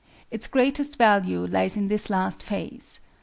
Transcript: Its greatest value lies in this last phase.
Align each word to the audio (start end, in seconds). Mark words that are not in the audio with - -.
Its 0.31 0.47
greatest 0.47 0.95
value 0.95 1.45
lies 1.45 1.77
in 1.77 1.87
this 1.87 2.09
last 2.09 2.41
phase. 2.41 3.01